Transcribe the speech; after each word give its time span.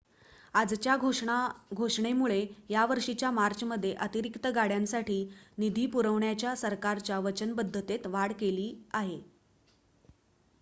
आजच्या 0.53 0.95
घोषणेमुळे 1.73 2.45
या 2.69 2.85
वर्षीच्या 2.85 3.29
मार्चमध्ये 3.31 3.93
अतिरिक्त 3.97 4.47
गाड्यांसाठी 4.55 5.23
निधी 5.57 5.85
पुरवण्याच्या 5.87 6.55
सरकारच्या 6.55 7.19
वचनबद्धतेत 7.19 8.07
वाढ 8.07 8.31
केली 8.39 8.73
आहे 8.93 9.21